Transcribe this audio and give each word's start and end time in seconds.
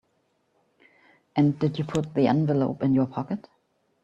And 1.35 1.59
did 1.59 1.77
you 1.77 1.83
put 1.85 2.15
the 2.15 2.25
envelope 2.25 2.81
in 2.81 2.95
your 2.95 3.05
pocket? 3.05 3.47